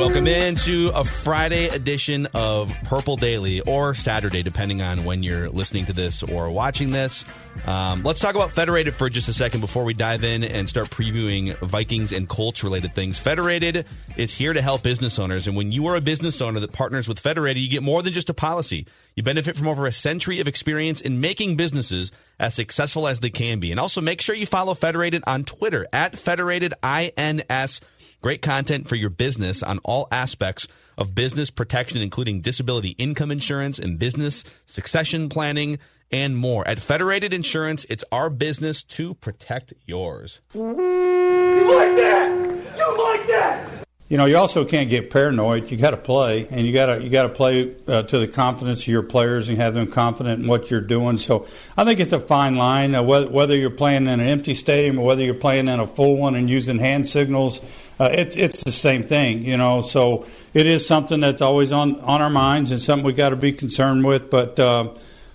[0.00, 5.84] Welcome into a Friday edition of Purple Daily or Saturday, depending on when you're listening
[5.84, 7.26] to this or watching this.
[7.66, 10.88] Um, let's talk about Federated for just a second before we dive in and start
[10.88, 13.18] previewing Vikings and Colts related things.
[13.18, 13.84] Federated
[14.16, 17.06] is here to help business owners, and when you are a business owner that partners
[17.06, 18.86] with Federated, you get more than just a policy.
[19.16, 23.28] You benefit from over a century of experience in making businesses as successful as they
[23.28, 23.70] can be.
[23.70, 27.82] And also make sure you follow Federated on Twitter at Federated INS.
[28.22, 30.68] Great content for your business on all aspects
[30.98, 35.78] of business protection, including disability income insurance and business succession planning
[36.12, 36.66] and more.
[36.68, 40.40] At Federated Insurance, it's our business to protect yours.
[40.52, 42.28] You like that?
[42.76, 43.86] You like that?
[44.10, 45.70] You know, you also can't get paranoid.
[45.70, 48.26] You got to play, and you got to you got to play uh, to the
[48.26, 51.16] confidence of your players and have them confident in what you're doing.
[51.16, 51.46] So
[51.76, 52.96] I think it's a fine line.
[52.96, 55.86] Uh, whether, whether you're playing in an empty stadium or whether you're playing in a
[55.86, 57.60] full one and using hand signals,
[58.00, 59.44] uh, it's it's the same thing.
[59.44, 63.12] You know, so it is something that's always on on our minds and something we
[63.12, 64.30] got to be concerned with.
[64.30, 64.94] But uh,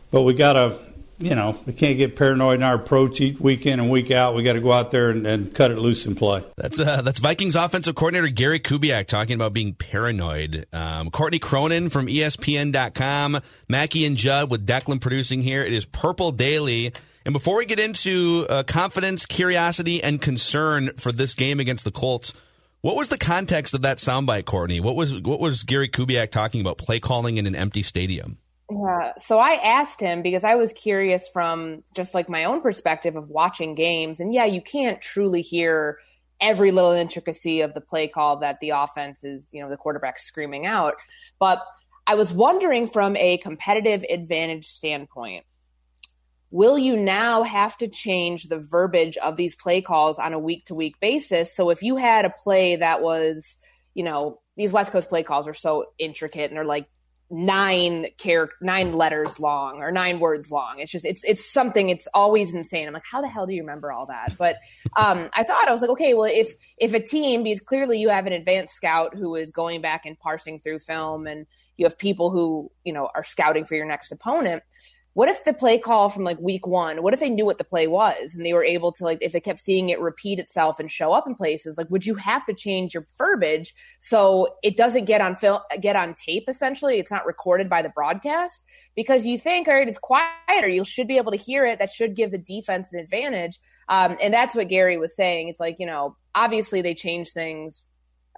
[0.09, 0.79] but we got to,
[1.19, 4.33] you know, we can't get paranoid in our approach week in and week out.
[4.33, 6.43] We got to go out there and, and, cut it loose and play.
[6.57, 10.65] That's uh, that's Vikings offensive coordinator Gary Kubiak talking about being paranoid.
[10.73, 15.61] Um, Courtney Cronin from ESPN.com, Mackey and Judd with Declan producing here.
[15.61, 16.93] It is Purple Daily.
[17.25, 21.91] And before we get into uh, confidence, curiosity, and concern for this game against the
[21.91, 22.33] Colts,
[22.85, 24.79] what was the context of that soundbite, Courtney?
[24.79, 26.78] What was what was Gary Kubiak talking about?
[26.78, 28.38] Play calling in an empty stadium.
[28.69, 29.13] Yeah.
[29.18, 33.28] So I asked him because I was curious from just like my own perspective of
[33.28, 34.19] watching games.
[34.19, 35.97] And yeah, you can't truly hear
[36.40, 40.19] every little intricacy of the play call that the offense is, you know, the quarterback
[40.19, 40.94] screaming out.
[41.40, 41.66] But
[42.06, 45.44] I was wondering from a competitive advantage standpoint,
[46.51, 50.66] will you now have to change the verbiage of these play calls on a week
[50.66, 51.56] to week basis?
[51.56, 53.57] So if you had a play that was,
[53.94, 56.88] you know, these West Coast play calls are so intricate and they're like
[57.31, 62.07] nine character nine letters long or nine words long it's just it's it's something it's
[62.13, 64.57] always insane i'm like how the hell do you remember all that but
[64.95, 68.09] um i thought i was like okay well if if a team because clearly you
[68.09, 71.47] have an advanced scout who is going back and parsing through film and
[71.78, 74.61] you have people who you know are scouting for your next opponent
[75.15, 77.63] what if the play call from like week one what if they knew what the
[77.63, 80.79] play was and they were able to like if they kept seeing it repeat itself
[80.79, 84.77] and show up in places like would you have to change your verbiage so it
[84.77, 86.99] doesn't get on film get on tape essentially?
[86.99, 88.63] It's not recorded by the broadcast?
[88.95, 90.67] Because you think all right it's quieter.
[90.67, 91.79] You should be able to hear it.
[91.79, 93.59] That should give the defense an advantage.
[93.87, 95.47] Um, and that's what gary was saying.
[95.47, 97.83] It's like you know obviously they change things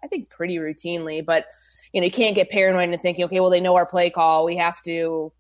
[0.03, 1.45] i think pretty routinely but
[1.91, 4.45] you know you can't get paranoid and thinking okay well they know our play call.
[4.45, 5.31] We have to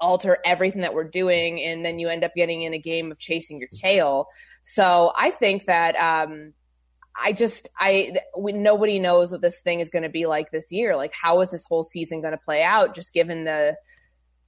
[0.00, 3.18] alter everything that we're doing and then you end up getting in a game of
[3.18, 4.26] chasing your tail.
[4.64, 6.52] So i think that um
[7.20, 10.72] i just i we, nobody knows what this thing is going to be like this
[10.72, 10.96] year.
[10.96, 13.76] Like how is this whole season going to play out just given the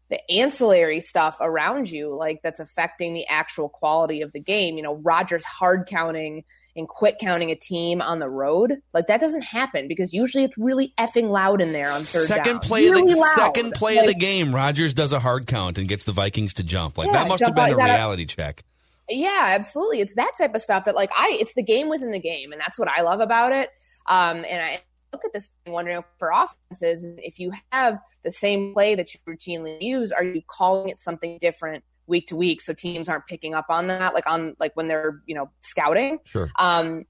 [0.09, 4.77] the ancillary stuff around you like that's affecting the actual quality of the game.
[4.77, 6.45] You know Rodgers hard counting
[6.77, 8.81] and quit counting a team on the road.
[8.93, 12.55] Like that doesn't happen because usually it's really effing loud in there on third second
[12.55, 12.61] down.
[12.61, 13.35] Play really of the, loud.
[13.37, 16.55] Second play like, of the game, Rodgers does a hard count and gets the Vikings
[16.55, 16.99] to jump.
[16.99, 18.63] Like Yeah, that must have been out, a reality check.
[19.09, 20.01] Yeah, absolutely.
[20.01, 22.61] It's that type of stuff that like I it's the game within the game and
[22.61, 23.71] that's what I love about it.
[24.07, 24.81] Um and I
[25.13, 29.21] look at this thing wondering for offenses if you have the same play that you
[29.27, 33.55] routinely use, are you calling it something different week to week so teams aren't picking
[33.55, 36.19] up on that like on like when they're, you know, scouting?
[36.25, 36.51] Sure.
[36.59, 37.05] Um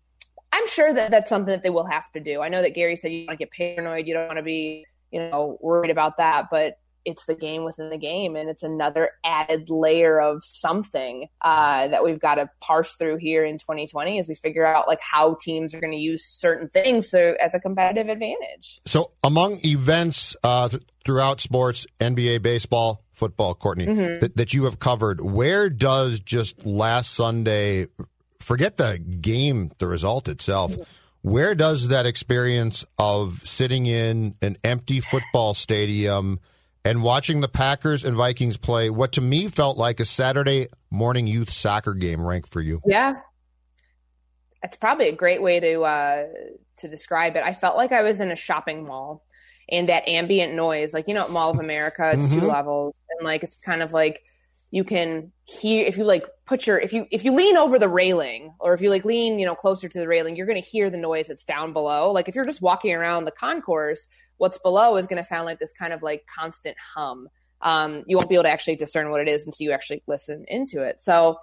[0.52, 2.40] I'm sure that that's something that they will have to do.
[2.40, 4.86] I know that Gary said you want to get paranoid, you don't want to be,
[5.10, 9.12] you know, worried about that, but it's the game within the game and it's another
[9.24, 14.28] added layer of something uh, that we've got to parse through here in 2020 as
[14.28, 17.60] we figure out like how teams are going to use certain things to, as a
[17.60, 24.20] competitive advantage so among events uh, th- throughout sports nba baseball football courtney mm-hmm.
[24.20, 27.86] th- that you have covered where does just last sunday
[28.40, 30.82] forget the game the result itself mm-hmm.
[31.22, 36.40] where does that experience of sitting in an empty football stadium
[36.86, 41.26] and watching the Packers and Vikings play what to me felt like a Saturday morning
[41.26, 42.80] youth soccer game rank for you.
[42.86, 43.14] Yeah.
[44.62, 46.26] It's probably a great way to uh,
[46.78, 47.42] to describe it.
[47.42, 49.24] I felt like I was in a shopping mall
[49.68, 52.40] and that ambient noise, like you know, at Mall of America, it's mm-hmm.
[52.40, 54.22] two levels, and like it's kind of like
[54.70, 57.88] you can hear if you like put your if you if you lean over the
[57.88, 60.68] railing or if you like lean you know closer to the railing you're going to
[60.68, 62.12] hear the noise that's down below.
[62.12, 64.08] Like if you're just walking around the concourse
[64.38, 67.28] what's below is going to sound like this kind of like constant hum.
[67.62, 70.44] Um, you won't be able to actually discern what it is until you actually listen
[70.46, 71.00] into it.
[71.00, 71.38] So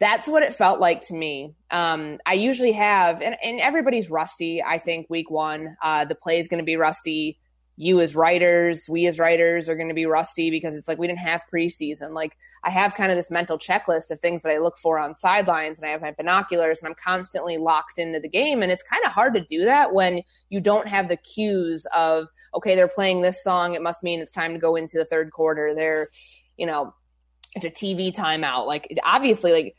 [0.00, 1.54] that's what it felt like to me.
[1.70, 5.76] Um, i usually have and, and everybody's rusty i think week one.
[5.82, 7.38] Uh, the play is going to be rusty
[7.76, 11.08] you as writers, we as writers are going to be rusty because it's like we
[11.08, 12.12] didn't have preseason.
[12.12, 15.16] Like I have kind of this mental checklist of things that I look for on
[15.16, 18.62] sidelines and I have my binoculars and I'm constantly locked into the game.
[18.62, 22.28] And it's kind of hard to do that when you don't have the cues of,
[22.54, 23.74] okay, they're playing this song.
[23.74, 25.74] It must mean it's time to go into the third quarter.
[25.74, 26.10] They're,
[26.56, 26.94] you know,
[27.56, 28.66] it's a TV timeout.
[28.66, 29.76] Like obviously like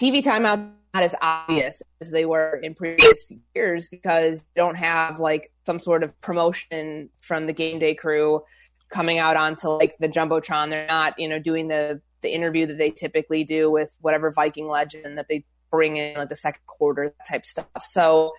[0.00, 5.20] TV timeout not as obvious as they were in previous years because they don't have
[5.20, 8.42] like some sort of promotion from the game day crew
[8.88, 10.70] coming out onto like the jumbotron.
[10.70, 14.68] They're not, you know, doing the the interview that they typically do with whatever Viking
[14.68, 17.66] legend that they bring in like the second quarter type stuff.
[17.86, 18.32] So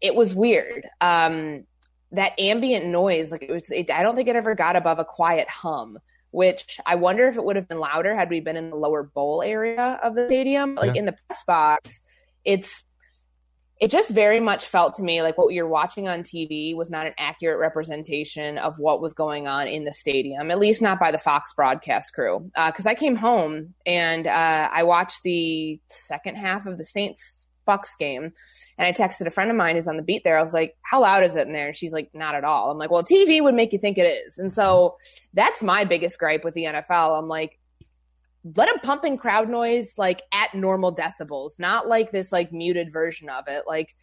[0.00, 0.88] it was weird.
[1.00, 1.64] Um,
[2.12, 5.04] that ambient noise, like it was, it, I don't think it ever got above a
[5.04, 5.98] quiet hum
[6.34, 9.04] which I wonder if it would have been louder had we been in the lower
[9.04, 10.74] bowl area of the stadium.
[10.74, 10.98] Like yeah.
[10.98, 12.02] in the press box,
[12.44, 12.84] it's
[13.80, 17.06] it just very much felt to me like what you're watching on TV was not
[17.06, 21.12] an accurate representation of what was going on in the stadium, at least not by
[21.12, 22.50] the Fox broadcast crew.
[22.54, 27.43] Because uh, I came home and uh, I watched the second half of the Saints
[27.64, 28.32] Bucks game.
[28.78, 30.38] And I texted a friend of mine who's on the beat there.
[30.38, 31.68] I was like, how loud is it in there?
[31.68, 32.70] And she's like, not at all.
[32.70, 34.38] I'm like, well, TV would make you think it is.
[34.38, 34.96] And so
[35.32, 37.18] that's my biggest gripe with the NFL.
[37.18, 37.58] I'm like,
[38.56, 42.92] let them pump in crowd noise like at normal decibels, not like this like muted
[42.92, 43.64] version of it.
[43.66, 43.94] Like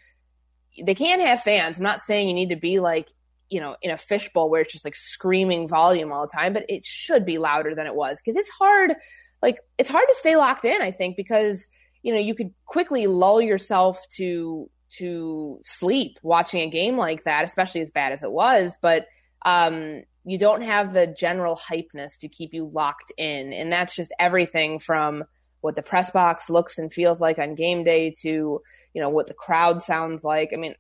[0.81, 1.77] they can't have fans.
[1.77, 3.07] I'm not saying you need to be like,
[3.49, 6.65] you know, in a fishbowl where it's just like screaming volume all the time, but
[6.69, 8.95] it should be louder than it was because it's hard.
[9.41, 11.67] Like it's hard to stay locked in, I think, because
[12.03, 17.45] you know, you could quickly lull yourself to to sleep watching a game like that,
[17.45, 18.77] especially as bad as it was.
[18.81, 19.07] But
[19.45, 24.13] um, you don't have the general hypeness to keep you locked in, and that's just
[24.19, 25.23] everything from
[25.61, 28.61] what the press box looks and feels like on game day to
[28.93, 30.49] you know what the crowd sounds like.
[30.53, 30.75] I mean,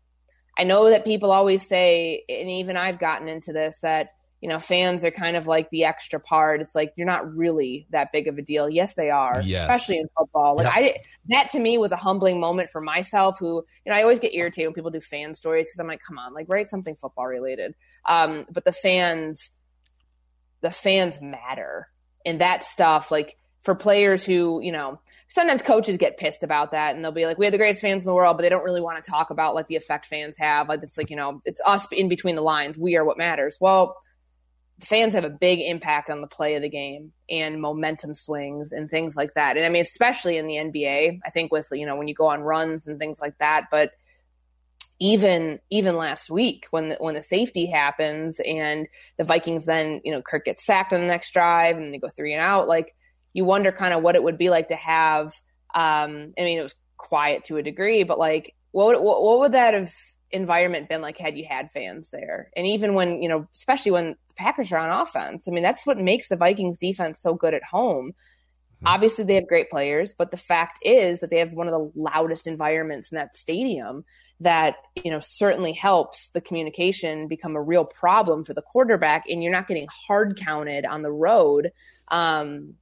[0.57, 4.09] I know that people always say, and even I've gotten into this that
[4.41, 6.61] you know, fans are kind of like the extra part.
[6.61, 8.67] It's like you're not really that big of a deal.
[8.67, 9.61] Yes, they are, yes.
[9.61, 10.55] especially in football.
[10.55, 10.97] Like I,
[11.29, 13.37] that to me was a humbling moment for myself.
[13.39, 16.01] Who, you know, I always get irritated when people do fan stories because I'm like,
[16.05, 17.75] come on, like write something football related.
[18.09, 19.51] Um, but the fans,
[20.61, 21.87] the fans matter,
[22.25, 26.95] and that stuff, like for players who, you know, sometimes coaches get pissed about that
[26.95, 28.63] and they'll be like, we have the greatest fans in the world, but they don't
[28.63, 30.67] really want to talk about like the effect fans have.
[30.67, 32.75] Like it's like, you know, it's us in between the lines.
[32.75, 33.57] We are what matters.
[33.61, 33.97] Well
[34.83, 38.89] fans have a big impact on the play of the game and momentum swings and
[38.89, 39.57] things like that.
[39.57, 42.27] And I mean, especially in the NBA, I think with, you know, when you go
[42.27, 43.91] on runs and things like that, but
[44.99, 50.11] even, even last week when the, when the safety happens and the Vikings then, you
[50.11, 52.95] know, Kirk gets sacked on the next drive and they go three and out, like
[53.33, 55.27] you wonder kind of what it would be like to have,
[55.73, 59.39] um, I mean, it was quiet to a degree, but like, what would, what, what
[59.39, 59.93] would that have
[60.33, 62.49] environment been like had you had fans there?
[62.55, 65.85] And even when, you know, especially when the Packers are on offense, I mean, that's
[65.85, 68.13] what makes the Vikings defense so good at home.
[68.77, 68.87] Mm-hmm.
[68.87, 71.91] Obviously, they have great players, but the fact is that they have one of the
[71.99, 74.03] loudest environments in that stadium
[74.39, 79.25] that, you know, certainly helps the communication become a real problem for the quarterback.
[79.29, 81.71] And you're not getting hard counted on the road.
[82.07, 82.73] Um,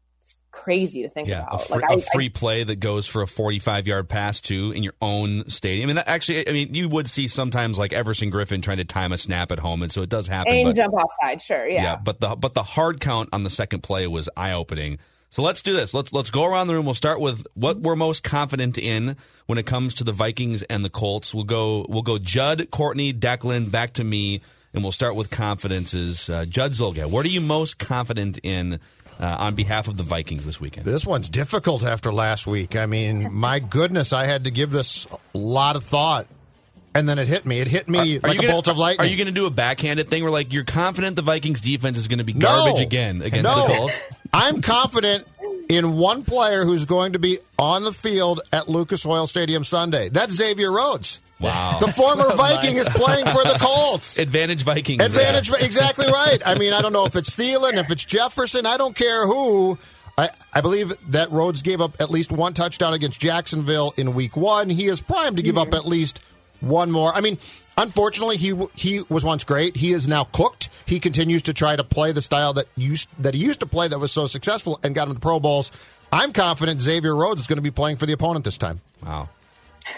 [0.52, 1.56] crazy to think yeah, about.
[1.56, 4.84] A free, like, free I, play that goes for a 45 yard pass too in
[4.84, 5.90] your own stadium.
[5.90, 9.12] And that actually, I mean, you would see sometimes like Everson Griffen trying to time
[9.12, 10.54] a snap at home, and so it does happen.
[10.54, 11.84] And but, jump offside, sure, yeah.
[11.84, 15.00] Yeah, but the but the hard count on the second play was eye opening.
[15.32, 15.94] So let's do this.
[15.94, 16.86] Let's let's go around the room.
[16.86, 19.16] We'll start with what we're most confident in
[19.46, 21.34] when it comes to the Vikings and the Colts.
[21.34, 24.42] We'll go we'll go Judd, Courtney, Declan, back to me,
[24.74, 26.30] and we'll start with confidences.
[26.30, 28.80] Uh, Judd Zulgad, what are you most confident in
[29.20, 30.86] uh, on behalf of the Vikings this weekend?
[30.86, 32.76] This one's difficult after last week.
[32.76, 36.28] I mean, my goodness, I had to give this a lot of thought.
[36.96, 37.60] And then it hit me.
[37.60, 39.06] It hit me Are- are like you a gonna- bolt of lightning.
[39.06, 41.98] Are you going to do a backhanded thing where like you're confident the Vikings defense
[42.00, 42.48] is going to be No.
[42.48, 43.68] garbage again against no.
[43.68, 44.02] the Colts?
[44.34, 45.28] I'm confident
[45.70, 50.10] in one player who's going to be on the field at Lucas Oil Stadium Sunday.
[50.10, 51.20] That's Xavier Rhodes.
[51.40, 51.78] Wow.
[51.80, 54.20] The former Viking is playing for the Colts.
[54.20, 55.02] Advantage Vikings.
[55.02, 55.64] Advantage, there.
[55.64, 56.42] exactly right.
[56.46, 58.66] I mean, I don't know if it's Thielen, if it's Jefferson.
[58.66, 59.78] I don't care who.
[60.18, 64.36] I, I believe that Rhodes gave up at least one touchdown against Jacksonville in Week
[64.36, 64.70] One.
[64.70, 66.20] He is primed to give up at least
[66.60, 67.14] one more.
[67.14, 67.38] I mean,
[67.78, 69.78] unfortunately, he he was once great.
[69.78, 70.70] He is now cooked.
[70.86, 73.88] He continues to try to play the style that used that he used to play
[73.88, 75.72] that was so successful and got him to Pro Bowls.
[76.12, 78.82] I'm confident Xavier Rhodes is going to be playing for the opponent this time.
[79.02, 79.30] Wow.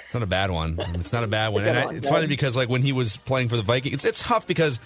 [0.06, 0.78] It's not a bad one.
[0.96, 1.66] It's not a bad one.
[1.66, 4.22] And I, it's funny because like when he was playing for the Vikings, it's, it's
[4.22, 4.80] tough because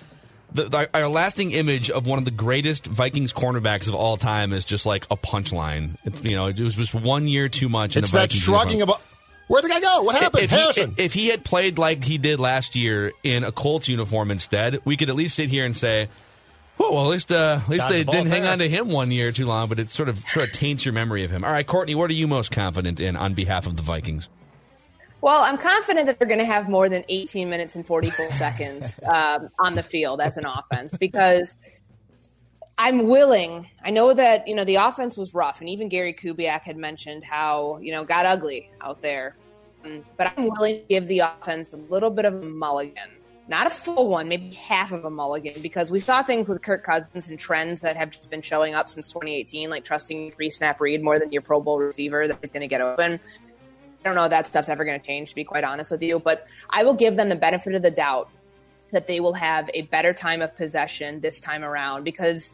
[0.54, 4.54] the, the, our lasting image of one of the greatest Vikings cornerbacks of all time
[4.54, 5.98] is just like a punchline.
[6.06, 7.98] It's, you know, it was just one year too much.
[7.98, 9.02] It's in a that shrugging about
[9.48, 10.04] where'd the guy go?
[10.04, 10.44] What happened?
[10.44, 10.96] If Harrison.
[10.96, 14.80] he, if he had played like he did last year in a Colts uniform instead,
[14.86, 16.10] we could at least sit here and say,
[16.80, 19.12] "Oh, well, at least uh, at least they the didn't hang on to him one
[19.12, 21.44] year too long." But it sort of sort of taints your memory of him.
[21.44, 24.30] All right, Courtney, what are you most confident in on behalf of the Vikings?
[25.25, 29.00] Well, I'm confident that they're going to have more than 18 minutes and 44 seconds
[29.08, 31.55] um, on the field as an offense because
[32.77, 33.67] I'm willing.
[33.84, 37.24] I know that you know the offense was rough, and even Gary Kubiak had mentioned
[37.24, 39.36] how you know got ugly out there.
[39.84, 43.17] Um, But I'm willing to give the offense a little bit of a mulligan,
[43.48, 46.84] not a full one, maybe half of a mulligan, because we saw things with Kirk
[46.84, 50.79] Cousins and trends that have just been showing up since 2018, like trusting free snap
[50.79, 53.20] read more than your Pro Bowl receiver that is going to get open.
[54.06, 56.20] I don't know that stuff's ever going to change, to be quite honest with you.
[56.20, 58.30] But I will give them the benefit of the doubt
[58.92, 62.52] that they will have a better time of possession this time around because,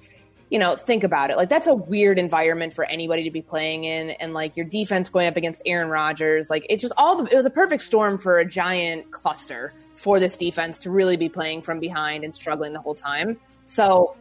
[0.49, 1.35] you know, think about it.
[1.35, 4.11] Like, that's a weird environment for anybody to be playing in.
[4.11, 7.35] And, like, your defense going up against Aaron Rodgers, like, it just all, the, it
[7.35, 11.63] was a perfect storm for a giant cluster for this defense to really be playing
[11.63, 13.37] from behind and struggling the whole time.
[13.65, 14.15] So,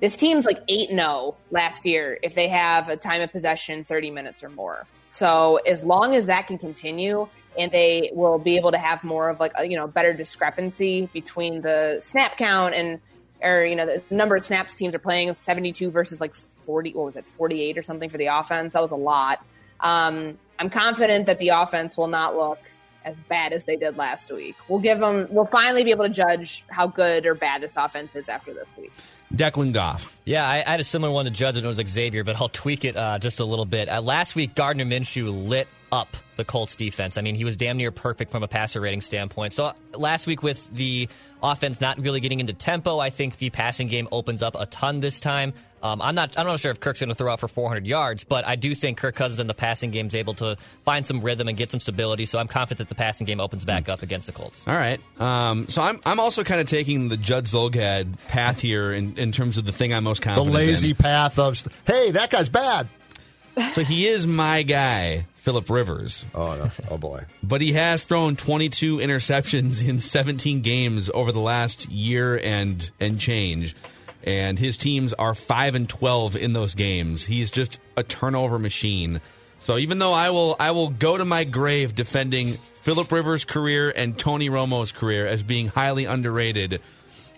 [0.00, 4.10] this team's like 8 0 last year if they have a time of possession 30
[4.10, 4.88] minutes or more.
[5.14, 9.28] So as long as that can continue and they will be able to have more
[9.28, 13.00] of like a, you know better discrepancy between the snap count and
[13.40, 17.04] or you know the number of snaps teams are playing 72 versus like 40 what
[17.04, 19.44] was it 48 or something for the offense that was a lot.
[19.80, 22.58] Um, i'm confident that the offense will not look
[23.04, 24.56] as bad as they did last week.
[24.66, 28.16] We'll give them we'll finally be able to judge how good or bad this offense
[28.16, 28.92] is after this week
[29.32, 30.16] Declan Goff.
[30.24, 32.40] Yeah, I, I had a similar one to Judge when it was like Xavier, but
[32.40, 33.88] I'll tweak it uh, just a little bit.
[33.88, 37.16] Uh, last week, Gardner Minshew lit up the Colts defense.
[37.16, 39.52] I mean, he was damn near perfect from a passer rating standpoint.
[39.52, 41.08] So last week, with the
[41.40, 44.98] offense not really getting into tempo, I think the passing game opens up a ton
[44.98, 45.54] this time.
[45.84, 46.36] Um, I'm not.
[46.36, 48.74] I'm not sure if Kirk's going to throw out for 400 yards, but I do
[48.74, 51.70] think Kirk Cousins in the passing game is able to find some rhythm and get
[51.70, 52.24] some stability.
[52.24, 54.66] So I'm confident that the passing game opens back up against the Colts.
[54.66, 54.98] All right.
[55.20, 59.30] Um, so I'm I'm also kind of taking the Judd Zulgad path here in, in
[59.30, 60.52] terms of the thing I'm most confident.
[60.52, 60.96] the lazy in.
[60.96, 62.88] path of hey, that guy's bad.
[63.74, 66.70] So he is my guy, Philip Rivers, Oh no!
[66.90, 67.24] Oh boy!
[67.42, 73.20] but he has thrown 22 interceptions in 17 games over the last year and and
[73.20, 73.76] change.
[74.26, 77.26] And his teams are 5 and 12 in those games.
[77.26, 79.20] He's just a turnover machine.
[79.58, 83.92] So even though I will I will go to my grave defending Philip Rivers' career
[83.94, 86.80] and Tony Romo's career as being highly underrated,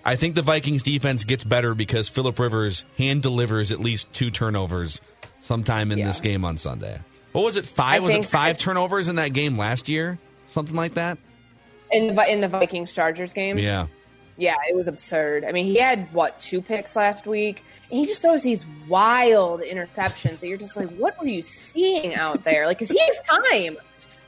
[0.05, 4.31] I think the Vikings defense gets better because Philip Rivers hand delivers at least two
[4.31, 5.01] turnovers
[5.41, 6.07] sometime in Yeah.
[6.07, 7.01] this game on Sunday.
[7.37, 7.67] What was it?
[7.67, 7.97] Five?
[7.97, 10.19] I was it think- five turnovers in that game last year?
[10.47, 11.19] Something like that.
[11.93, 13.59] in the in the Vikings Chargers game.
[13.59, 13.89] Yeah.
[14.39, 15.45] Yeah, it was absurd.
[15.45, 19.61] I mean, he had what two picks last week, and he just throws these wild
[19.61, 22.67] interceptions that you're just like, what were you seeing out there?
[22.67, 23.77] Like, because he has time,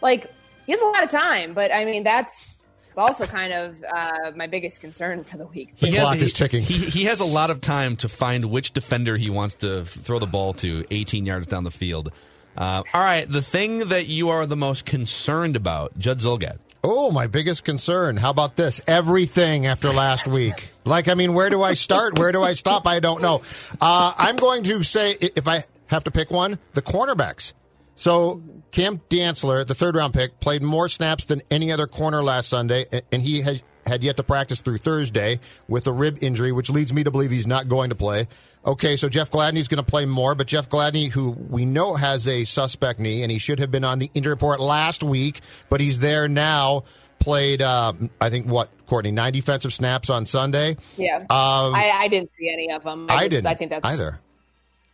[0.02, 0.30] like
[0.66, 2.56] he has a lot of time, but I mean, that's
[2.94, 5.76] also kind of uh, my biggest concern for the week.
[5.76, 6.62] The He clock has, is ticking.
[6.62, 10.18] He, he has a lot of time to find which defender he wants to throw
[10.18, 12.12] the ball to 18 yards down the field.
[12.58, 16.58] Uh, all right, the thing that you are the most concerned about, Judd Zulgad.
[16.82, 18.16] Oh, my biggest concern.
[18.16, 18.80] How about this?
[18.88, 20.70] Everything after last week.
[20.84, 22.18] Like, I mean, where do I start?
[22.18, 22.84] Where do I stop?
[22.88, 23.42] I don't know.
[23.80, 27.52] Uh, I'm going to say, if I have to pick one, the cornerbacks.
[27.94, 32.48] So, Cam Dantzler, the third round pick, played more snaps than any other corner last
[32.48, 35.38] Sunday, and he has had yet to practice through Thursday
[35.68, 38.26] with a rib injury, which leads me to believe he's not going to play.
[38.64, 42.28] Okay, so Jeff Gladney's going to play more, but Jeff Gladney, who we know has
[42.28, 45.80] a suspect knee, and he should have been on the injury report last week, but
[45.80, 46.84] he's there now.
[47.18, 50.76] Played, uh, I think, what Courtney nine defensive snaps on Sunday.
[50.96, 53.06] Yeah, Um, I, I didn't see any of them.
[53.08, 54.20] I just- didn't I think that's either.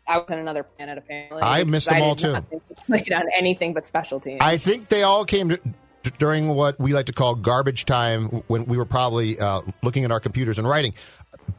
[0.06, 1.42] I was on another planet apparently.
[1.42, 2.37] I missed them I all, too.
[2.87, 4.40] Played on anything but special teams.
[4.42, 5.61] I think they all came to,
[6.18, 10.11] during what we like to call garbage time when we were probably uh, looking at
[10.11, 10.92] our computers and writing.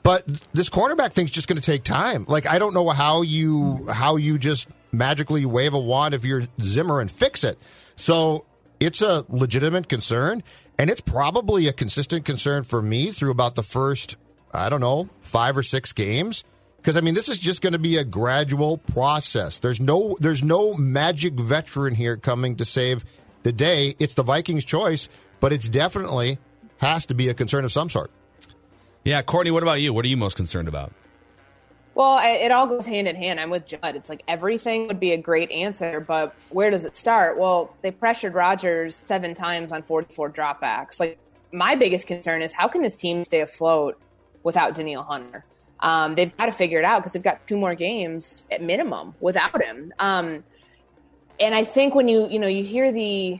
[0.05, 2.25] But this cornerback thing's just going to take time.
[2.27, 6.43] Like I don't know how you how you just magically wave a wand if you're
[6.61, 7.59] Zimmer and fix it.
[7.95, 8.45] So
[8.79, 10.43] it's a legitimate concern,
[10.77, 14.15] and it's probably a consistent concern for me through about the first
[14.53, 16.43] I don't know five or six games.
[16.77, 19.57] Because I mean, this is just going to be a gradual process.
[19.57, 23.03] There's no there's no magic veteran here coming to save
[23.41, 23.95] the day.
[23.97, 25.09] It's the Vikings' choice,
[25.39, 26.37] but it's definitely
[26.77, 28.11] has to be a concern of some sort.
[29.05, 29.93] Yeah, Courtney, what about you?
[29.93, 30.91] What are you most concerned about?
[31.93, 33.39] Well, it all goes hand in hand.
[33.39, 33.95] I'm with Judd.
[33.95, 37.37] It's like everything would be a great answer, but where does it start?
[37.37, 40.99] Well, they pressured Rodgers seven times on 44 dropbacks.
[40.99, 41.19] Like,
[41.53, 43.97] my biggest concern is how can this team stay afloat
[44.43, 45.45] without Danielle Hunter?
[45.81, 49.13] Um, they've got to figure it out because they've got two more games at minimum
[49.19, 49.93] without him.
[49.99, 50.43] Um,
[51.39, 53.39] and I think when you you know you hear the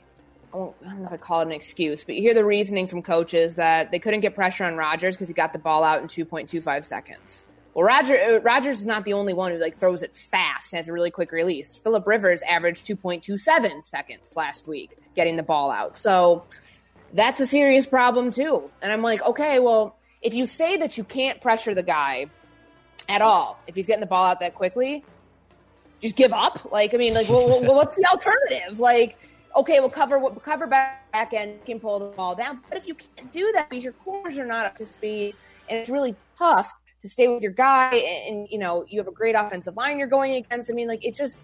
[0.56, 2.46] I don't I don't know if I call it an excuse, but you hear the
[2.46, 5.84] reasoning from coaches that they couldn't get pressure on Rodgers because he got the ball
[5.84, 7.46] out in 2.25 seconds.
[7.74, 10.78] Well, Roger, uh, Rodgers is not the only one who like throws it fast and
[10.78, 11.78] has a really quick release.
[11.78, 15.98] Philip Rivers averaged 2.27 seconds last week getting the ball out.
[15.98, 16.46] So
[17.14, 18.70] that's a serious problem too.
[18.82, 22.28] And I'm like, okay, well, if you say that you can't pressure the guy
[23.10, 25.04] at all, if he's getting the ball out that quickly,
[26.02, 26.72] just give up.
[26.72, 28.80] Like, I mean, like, well, what's the alternative?
[28.80, 29.18] Like,
[29.56, 32.62] okay, we'll cover we'll cover back back end, can pull the ball down.
[32.70, 35.36] But if you can't do that because your corners are not up to speed,
[35.70, 36.72] and it's really tough
[37.02, 39.98] to stay with your guy, and, and you know you have a great offensive line
[39.98, 40.70] you're going against.
[40.70, 41.42] I mean, like, it just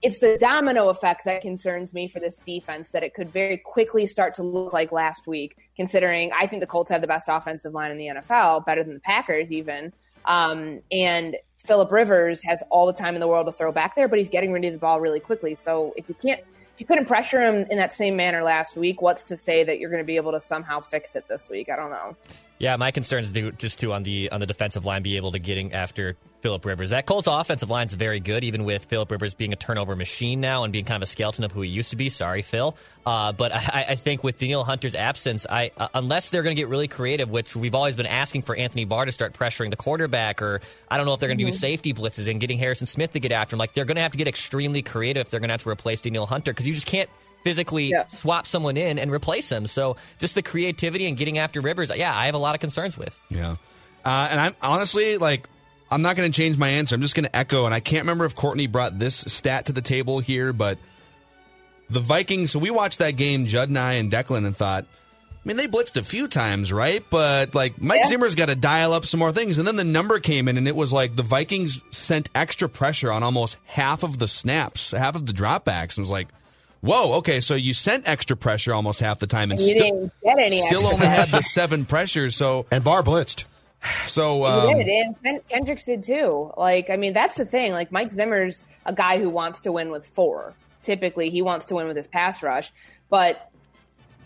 [0.00, 4.06] it's the domino effect that concerns me for this defense that it could very quickly
[4.06, 7.74] start to look like last week, considering I think the Colts have the best offensive
[7.74, 9.92] line in the NFL, better than the Packers even.
[10.24, 14.06] Um, and Philip Rivers has all the time in the world to throw back there,
[14.06, 15.56] but he's getting rid of the ball really quickly.
[15.56, 16.40] So if you can't,
[16.78, 19.80] if you couldn't pressure him in that same manner last week, what's to say that
[19.80, 21.68] you're going to be able to somehow fix it this week?
[21.68, 22.14] I don't know.
[22.58, 25.38] Yeah, my concerns do just too on the on the defensive line be able to
[25.38, 26.90] getting after Philip Rivers.
[26.90, 30.40] That Colts offensive line is very good, even with Philip Rivers being a turnover machine
[30.40, 32.08] now and being kind of a skeleton of who he used to be.
[32.08, 32.76] Sorry, Phil.
[33.06, 36.60] Uh, but I, I think with Danielle Hunter's absence, I uh, unless they're going to
[36.60, 39.76] get really creative, which we've always been asking for Anthony Barr to start pressuring the
[39.76, 42.88] quarterback, or I don't know if they're going to do safety blitzes and getting Harrison
[42.88, 43.58] Smith to get after him.
[43.58, 45.70] Like they're going to have to get extremely creative if they're going to have to
[45.70, 47.08] replace Danielle Hunter because you just can't
[47.44, 48.06] physically Yeah.
[48.08, 49.66] swap someone in and replace him.
[49.66, 52.96] So just the creativity and getting after Rivers, yeah, I have a lot of concerns
[52.98, 53.18] with.
[53.30, 53.56] Yeah.
[54.04, 55.48] Uh, and I'm honestly like,
[55.90, 56.94] I'm not going to change my answer.
[56.94, 57.64] I'm just going to echo.
[57.64, 60.78] And I can't remember if Courtney brought this stat to the table here, but
[61.90, 62.50] the Vikings.
[62.50, 65.66] So we watched that game, Judd and I and Declan, and thought, I mean, they
[65.66, 67.02] blitzed a few times, right?
[67.08, 68.08] But like Mike Yeah.
[68.08, 69.56] Zimmer's got to dial up some more things.
[69.56, 73.10] And then the number came in, and it was like the Vikings sent extra pressure
[73.10, 75.96] on almost half of the snaps, half of the dropbacks.
[75.96, 76.28] And it was like,
[76.80, 80.12] whoa, okay, so you sent extra pressure almost half the time, and You still, didn't
[80.24, 82.36] get any still extra only had the seven pressures.
[82.36, 83.44] So And Barr blitzed.
[84.06, 86.52] so He um, did, and Ken- Kendricks did too.
[86.56, 87.72] Like, I mean, that's the thing.
[87.72, 90.54] Like, Mike Zimmer's a guy who wants to win with four.
[90.82, 92.72] Typically, he wants to win with his pass rush,
[93.10, 93.50] but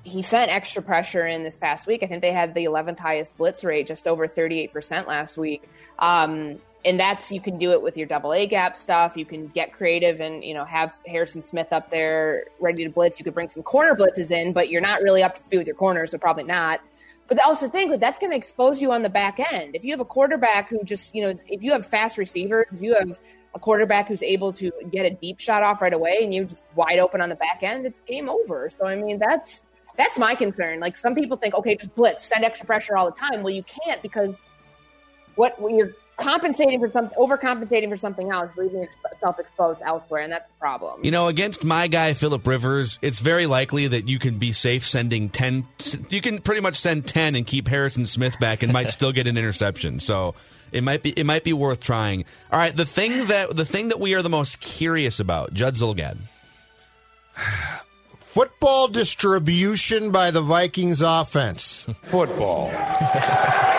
[0.04, 2.02] he sent extra pressure in this past week.
[2.02, 5.62] I think they had the 11th highest blitz rate, just over 38% last week.
[5.98, 9.16] Um, and that's you can do it with your double A gap stuff.
[9.16, 13.18] You can get creative and you know have Harrison Smith up there ready to blitz.
[13.18, 15.66] You could bring some corner blitzes in, but you're not really up to speed with
[15.66, 16.80] your corners, so probably not.
[17.28, 19.74] But also think that that's going to expose you on the back end.
[19.74, 22.82] If you have a quarterback who just, you know, if you have fast receivers, if
[22.82, 23.18] you have
[23.54, 26.62] a quarterback who's able to get a deep shot off right away and you're just
[26.74, 28.68] wide open on the back end, it's game over.
[28.76, 29.62] So, I mean, that's
[29.96, 30.80] that's my concern.
[30.80, 33.42] Like some people think, okay, just blitz, send extra pressure all the time.
[33.42, 34.34] Well, you can't because
[35.36, 40.48] what you're compensating for something, overcompensating for something else, leaving yourself exposed elsewhere, and that's
[40.48, 41.04] a problem.
[41.04, 44.86] You know, against my guy Philip Rivers, it's very likely that you can be safe
[44.86, 45.66] sending ten.
[46.08, 49.26] You can pretty much send ten and keep Harrison Smith back, and might still get
[49.26, 50.00] an interception.
[50.00, 50.34] So
[50.70, 52.24] it might be it might be worth trying.
[52.50, 55.74] All right, the thing that the thing that we are the most curious about, Judd
[55.74, 56.18] Zulgad.
[58.18, 61.86] Football distribution by the Vikings offense.
[62.02, 62.70] Football.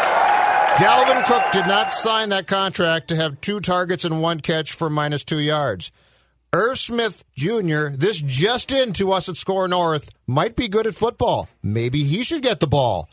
[0.77, 4.89] Dalvin Cook did not sign that contract to have two targets and one catch for
[4.89, 5.91] minus two yards.
[6.51, 10.95] Irv Smith Jr., this just in to us at Score North, might be good at
[10.95, 11.47] football.
[11.62, 13.07] Maybe he should get the ball.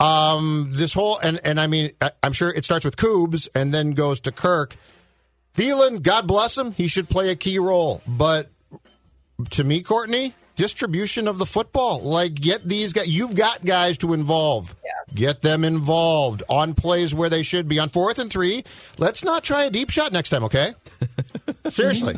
[0.00, 3.92] Um, this whole and and I mean, I'm sure it starts with Coobs and then
[3.92, 4.74] goes to Kirk.
[5.54, 8.02] Thielen, God bless him, he should play a key role.
[8.06, 8.50] But
[9.50, 12.00] to me, Courtney, distribution of the football.
[12.02, 13.08] Like, get these guys.
[13.08, 14.74] You've got guys to involve.
[15.14, 17.78] Get them involved on plays where they should be.
[17.78, 18.64] On fourth and three,
[18.98, 20.72] let's not try a deep shot next time, okay?
[21.68, 22.16] Seriously.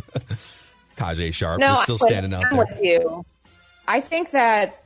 [0.97, 2.67] Tajae Sharpe No, is still I'm standing out I'm there.
[2.71, 3.25] with you.
[3.89, 4.85] I think that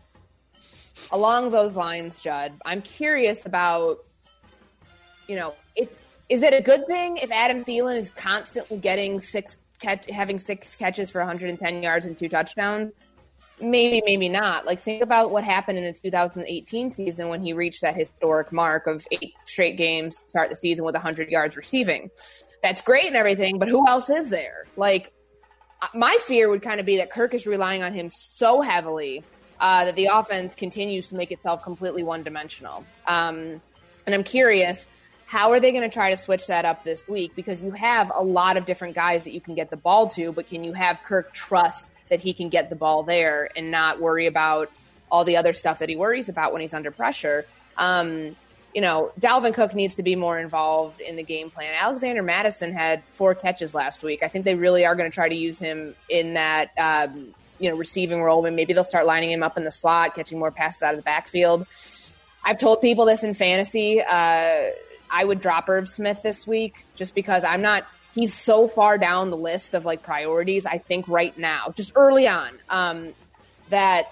[1.13, 4.05] along those lines, Judd, I'm curious about,
[5.27, 5.95] you know, it,
[6.31, 10.77] is it a good thing if Adam Thielen is constantly getting six catch, having six
[10.77, 12.93] catches for 110 yards and two touchdowns?
[13.61, 14.67] Maybe, maybe not.
[14.67, 18.87] Like, think about what happened in the 2018 season when he reached that historic mark
[18.87, 22.11] of eight straight games start the season with 100 yards receiving.
[22.63, 24.67] That's great and everything, but who else is there?
[24.77, 25.13] Like,
[25.95, 29.23] my fear would kind of be that Kirk is relying on him so heavily
[29.61, 32.85] uh, that the offense continues to make itself completely one dimensional.
[33.07, 33.61] Um,
[34.07, 34.87] and I'm curious,
[35.27, 37.33] how are they going to try to switch that up this week?
[37.37, 40.33] Because you have a lot of different guys that you can get the ball to,
[40.33, 44.01] but can you have Kirk trust that he can get the ball there and not
[44.01, 44.71] worry about
[45.11, 47.47] all the other stuff that he worries about when he's under pressure?
[47.77, 48.37] Um,
[48.75, 51.75] you know, Dalvin Cook needs to be more involved in the game plan.
[51.81, 54.23] Alexander Mattison had four catches last week.
[54.23, 57.71] I think they really are going to try to use him in that, um, you
[57.71, 58.45] know, receiving role.
[58.45, 60.99] And maybe they'll start lining him up in the slot, catching more passes out of
[60.99, 61.67] the backfield.
[62.45, 64.01] I've told people this in fantasy.
[64.01, 64.71] Uh,
[65.11, 67.87] I would drop Irv Smith this week just because I'm not.
[68.19, 70.67] He's so far down the list of like priorities.
[70.67, 73.15] I think right now, just early on, um,
[73.71, 74.07] that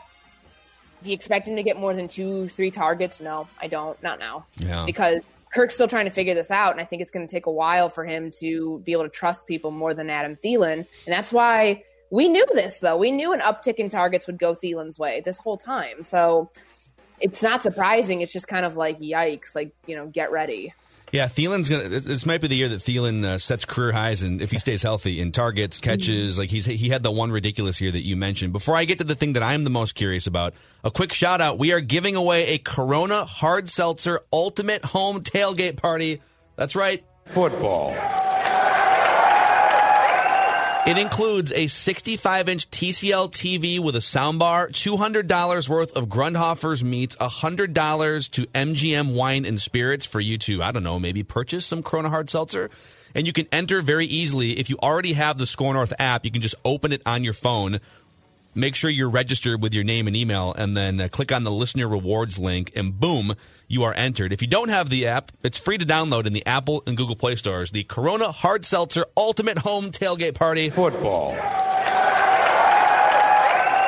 [1.03, 3.21] do you expect him to get more than two, three targets?
[3.21, 4.01] No, I don't.
[4.05, 4.47] Not now.
[4.59, 4.85] Yeah.
[4.87, 5.19] Because
[5.53, 7.51] Kirk's still trying to figure this out, and I think it's going to take a
[7.51, 11.33] while for him to be able to trust people more than Adam Thielen, and that's
[11.33, 12.79] why we knew this.
[12.79, 16.05] Though we knew an uptick in targets would go Thielen's way this whole time.
[16.05, 16.51] So
[17.21, 18.21] it's not surprising.
[18.21, 19.55] It's just kind of like yikes.
[19.55, 20.75] Like you know, get ready.
[21.13, 21.89] Yeah, Thielen's gonna.
[21.89, 24.83] This might be the year that Thielen uh, sets career highs, and if he stays
[24.83, 28.53] healthy in targets, catches, like he's he had the one ridiculous year that you mentioned.
[28.53, 31.41] Before I get to the thing that I'm the most curious about, a quick shout
[31.41, 36.21] out: we are giving away a Corona Hard Seltzer Ultimate Home Tailgate Party.
[36.57, 37.95] That's right, Football.
[40.87, 47.17] It includes a 65 inch TCL TV with a soundbar, $200 worth of Grundhofer's meats,
[47.17, 51.83] $100 to MGM Wine and Spirits for you to, I don't know, maybe purchase some
[51.83, 52.71] Corona Hard Seltzer.
[53.17, 54.61] And you can enter very easily.
[54.61, 57.33] If you already have the Score North app, you can just open it on your
[57.33, 57.81] phone.
[58.57, 61.51] Make sure you're registered with your name and email, and then uh, click on the
[61.51, 63.35] listener rewards link, and boom,
[63.69, 64.33] you are entered.
[64.33, 67.17] If you don't have the app, it's free to download in the Apple and Google
[67.17, 67.71] Play stores.
[67.71, 70.71] The Corona Hard Seltzer Ultimate Home Tailgate Party.
[70.71, 71.33] Football.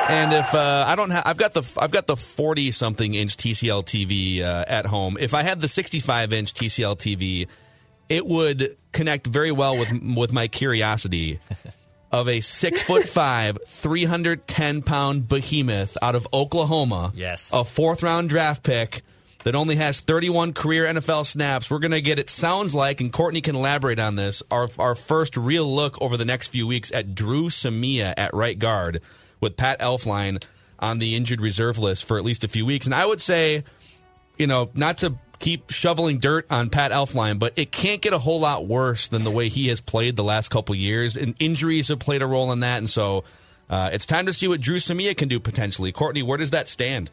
[0.09, 3.37] And if uh, I don't have, I've got the I've got the forty something inch
[3.37, 5.17] TCL TV uh, at home.
[5.19, 7.47] If I had the sixty five inch TCL TV,
[8.07, 11.39] it would connect very well with with my curiosity
[12.11, 17.11] of a six foot five, three hundred ten pound behemoth out of Oklahoma.
[17.15, 17.49] Yes.
[17.53, 19.01] a fourth round draft pick
[19.43, 21.71] that only has 31 career NFL snaps.
[21.71, 24.95] We're going to get it sounds like, and Courtney can elaborate on this, our, our
[24.95, 29.01] first real look over the next few weeks at Dru Samia at right guard
[29.39, 30.43] with Pat Elflein
[30.77, 32.85] on the injured reserve list for at least a few weeks.
[32.85, 33.63] And I would say,
[34.37, 38.17] you know, not to keep shoveling dirt on Pat Elflein, but it can't get a
[38.17, 41.17] whole lot worse than the way he has played the last couple years.
[41.17, 42.77] And injuries have played a role in that.
[42.77, 43.23] And so
[43.69, 45.91] uh, it's time to see what Dru Samia can do potentially.
[45.91, 47.09] Courtney, where does that stand?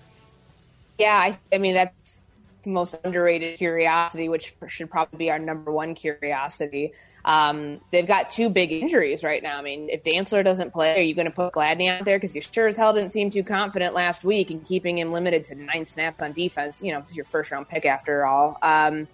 [0.99, 2.19] Yeah, I, I mean that's
[2.62, 6.93] the most underrated curiosity, which should probably be our number one curiosity.
[7.27, 9.59] Um, they've got two big injuries right now.
[9.59, 12.19] I mean, if Dantzler doesn't play, are you going to put Gladney out there?
[12.19, 15.45] Because you sure as hell didn't seem too confident last week in keeping him limited
[15.47, 16.81] to nine snaps on defense.
[16.83, 18.59] You know, because your first round pick after all.
[18.62, 19.09] Um,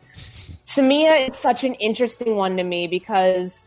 [0.64, 3.62] Samia is such an interesting one to me because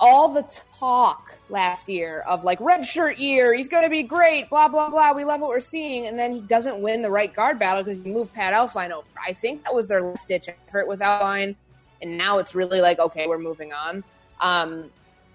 [0.00, 0.42] all the
[0.78, 4.90] talk last year of like red shirt year, he's going to be great, blah blah
[4.90, 5.12] blah.
[5.12, 8.04] We love what we're seeing, and then he doesn't win the right guard battle because
[8.04, 9.06] you move Pat Elflein over.
[9.26, 11.56] I think that was their last ditch effort with Elflein,
[12.02, 14.04] and now it's really like okay, we're moving on.
[14.40, 14.90] Um,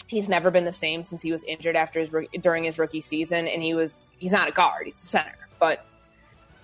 [0.08, 2.10] he's never been the same since he was injured after his
[2.42, 5.86] during his rookie season, and he was he's not a guard, he's a center, but.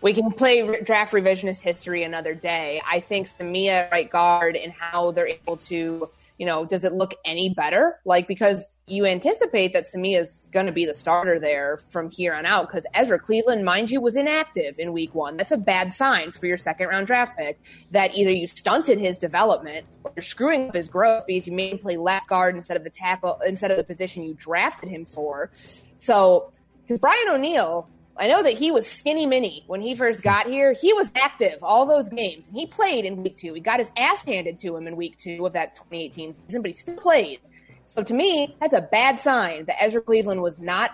[0.01, 2.81] We can play draft revisionist history another day.
[2.89, 6.09] I think Samia right guard and how they're able to
[6.39, 7.99] you know, does it look any better?
[8.05, 12.33] Like, because you anticipate that Samia is going to be the starter there from here
[12.33, 12.67] on out.
[12.67, 15.35] Because Ezra Cleveland, mind you, was inactive in week one.
[15.35, 17.59] That's a bad sign for your second round draft pick
[17.91, 21.73] that either you stunted his development or you're screwing up his growth because you made
[21.73, 25.03] him play left guard instead of the tackle, instead of the position you drafted him
[25.03, 25.51] for.
[25.97, 30.47] So, because Brian O'Neill, I know that he was skinny mini when he first got
[30.47, 30.73] here.
[30.73, 33.53] He was active all those games, and he played in week two.
[33.53, 36.69] He got his ass handed to him in week two of that 2018 season, but
[36.69, 37.39] he still played.
[37.85, 40.91] So to me, that's a bad sign that Ezra Cleveland was not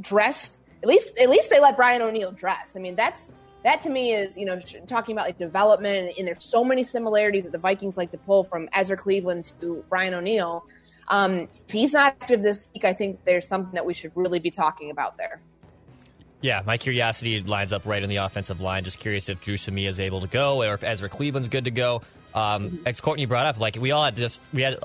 [0.00, 0.58] dressed.
[0.82, 2.76] At least, at least they let Brian O'Neill dress.
[2.76, 3.26] I mean, that's
[3.64, 7.44] that to me is you know talking about like development, and, there's so many similarities
[7.44, 10.64] that the Vikings like to pull from Ezra Cleveland to Brian O'Neill.
[11.08, 14.38] Um, if he's not active this week, I think there's something that we should really
[14.38, 15.40] be talking about there.
[16.42, 18.84] Yeah, my curiosity lines up right in the offensive line.
[18.84, 21.70] Just curious if Dru Samia is able to go or if Ezra Cleveland's good to
[21.70, 22.02] go.
[22.32, 24.78] Um, as Courtney brought up, like we all had just we had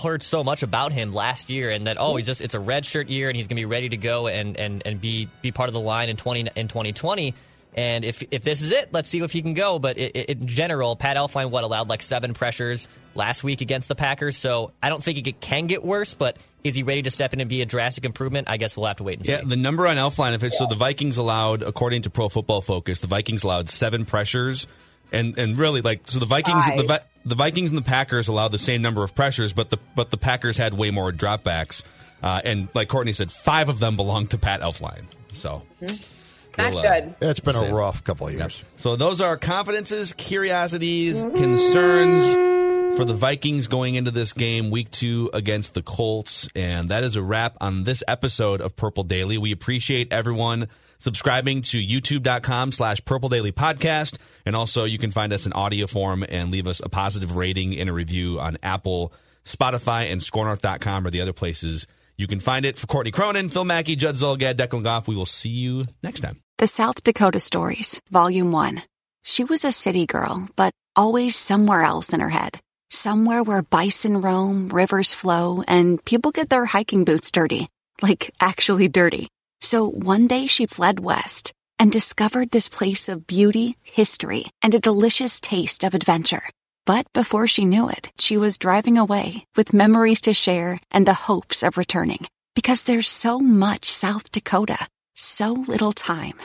[0.00, 2.86] heard so much about him last year, and that oh, he's just it's a red
[2.86, 5.50] shirt year, and he's going to be ready to go and and and be be
[5.50, 7.34] part of the line in twenty in twenty twenty.
[7.78, 9.78] And if if this is it, let's see if he can go.
[9.78, 13.86] But it, it, in general, Pat Elflein what allowed like seven pressures last week against
[13.86, 16.12] the Packers, so I don't think it can get worse.
[16.12, 18.50] But is he ready to step in and be a drastic improvement?
[18.50, 19.30] I guess we'll have to wait and see.
[19.30, 22.62] Yeah, the number on Elflein, if it's so, the Vikings allowed, according to Pro Football
[22.62, 24.66] Focus, the Vikings allowed seven pressures,
[25.12, 28.58] and and really like so the Vikings the, the Vikings and the Packers allowed the
[28.58, 31.84] same number of pressures, but the but the Packers had way more dropbacks,
[32.24, 35.04] uh, and like Courtney said, five of them belonged to Pat Elflein.
[35.30, 35.62] So.
[35.80, 36.14] Mm-hmm.
[36.58, 37.14] Not we'll, uh, good.
[37.20, 38.58] It's been a rough couple of years.
[38.58, 38.70] Yep.
[38.76, 41.36] So those are confidences, curiosities, mm-hmm.
[41.36, 46.48] concerns for the Vikings going into this game, week two against the Colts.
[46.56, 49.38] And that is a wrap on this episode of Purple Daily.
[49.38, 50.68] We appreciate everyone
[50.98, 54.18] subscribing to youtube.com slash purple daily podcast.
[54.44, 57.78] And also you can find us in audio form and leave us a positive rating
[57.78, 59.12] and a review on Apple,
[59.44, 61.86] Spotify, and scorenorth.com or the other places
[62.18, 65.08] you can find it for Courtney Cronin, Phil Mackey, Judd Zulgad, Declan Goff.
[65.08, 66.40] We will see you next time.
[66.58, 68.82] The South Dakota Stories, Volume 1.
[69.22, 72.58] She was a city girl, but always somewhere else in her head.
[72.90, 77.68] Somewhere where bison roam, rivers flow, and people get their hiking boots dirty.
[78.02, 79.28] Like, actually dirty.
[79.60, 84.80] So one day she fled west and discovered this place of beauty, history, and a
[84.80, 86.42] delicious taste of adventure.
[86.88, 91.28] But before she knew it, she was driving away with memories to share and the
[91.28, 92.28] hopes of returning.
[92.54, 94.78] Because there's so much South Dakota,
[95.14, 96.40] so little time.